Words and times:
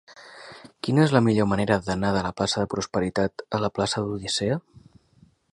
Quina 0.87 1.03
és 1.07 1.13
la 1.15 1.21
millor 1.25 1.47
manera 1.51 1.77
d'anar 1.89 2.11
de 2.17 2.25
la 2.29 2.33
plaça 2.41 2.63
de 2.65 2.71
Prosperitat 2.73 3.47
a 3.59 3.63
la 3.67 3.73
plaça 3.77 4.03
de 4.07 4.11
l'Odissea? 4.11 4.61